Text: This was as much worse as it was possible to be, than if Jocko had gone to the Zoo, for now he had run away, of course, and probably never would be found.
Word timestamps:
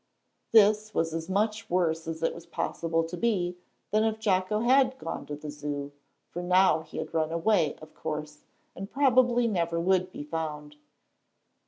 This 0.51 0.95
was 0.95 1.13
as 1.13 1.29
much 1.29 1.69
worse 1.69 2.07
as 2.07 2.23
it 2.23 2.33
was 2.33 2.47
possible 2.47 3.03
to 3.03 3.15
be, 3.15 3.59
than 3.91 4.03
if 4.03 4.17
Jocko 4.17 4.61
had 4.61 4.97
gone 4.97 5.27
to 5.27 5.35
the 5.35 5.51
Zoo, 5.51 5.91
for 6.31 6.41
now 6.41 6.79
he 6.79 6.97
had 6.97 7.13
run 7.13 7.31
away, 7.31 7.75
of 7.75 7.93
course, 7.93 8.45
and 8.75 8.89
probably 8.89 9.47
never 9.47 9.79
would 9.79 10.11
be 10.11 10.23
found. 10.23 10.77